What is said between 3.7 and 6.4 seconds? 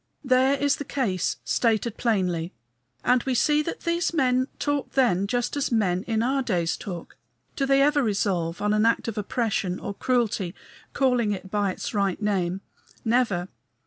these men talked then just as men in